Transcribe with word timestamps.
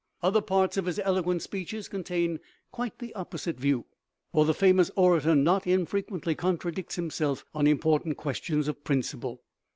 Other 0.23 0.41
parts 0.41 0.77
of 0.77 0.87
his 0.87 0.97
eloquent 0.97 1.43
speeches 1.43 1.87
contain 1.87 2.39
quite 2.71 2.97
the 2.97 3.13
opposite 3.13 3.59
view, 3.59 3.85
for 4.33 4.45
the 4.45 4.53
famous 4.55 4.89
orator 4.95 5.35
not 5.35 5.67
in 5.67 5.85
frequently 5.85 6.33
contradicts 6.33 6.95
himself 6.95 7.45
on 7.53 7.67
important 7.67 8.17
questions 8.17 8.67
of 8.67 8.83
principle. 8.83 9.43